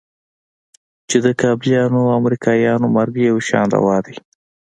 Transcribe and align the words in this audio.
چې 1.09 1.17
د 1.25 1.27
کابليانو 1.41 1.97
او 2.03 2.09
امريکايانو 2.19 2.87
مرګ 2.95 3.15
يو 3.29 3.37
شان 3.47 3.67
روا 3.77 3.97
دى. 4.05 4.15